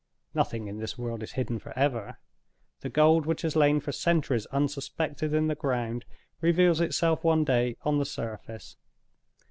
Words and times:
Nothing 0.33 0.67
in 0.67 0.79
this 0.79 0.97
world 0.97 1.21
is 1.21 1.33
hidden 1.33 1.59
forever. 1.59 2.17
The 2.79 2.89
gold 2.89 3.27
which 3.27 3.43
has 3.43 3.55
lain 3.55 3.79
for 3.79 3.91
centuries 3.91 4.47
unsuspected 4.47 5.31
in 5.31 5.45
the 5.45 5.53
ground, 5.53 6.05
reveals 6.41 6.81
itself 6.81 7.23
one 7.23 7.43
day 7.43 7.77
on 7.83 7.99
the 7.99 8.05
surface. 8.05 8.77